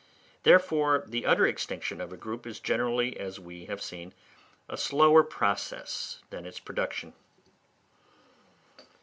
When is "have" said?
3.65-3.83